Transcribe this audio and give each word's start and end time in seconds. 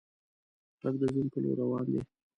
هلک 0.79 0.95
د 1.01 1.03
ژوند 1.13 1.29
په 1.33 1.39
لور 1.43 1.55
روان 1.61 1.85
دی. 1.91 1.99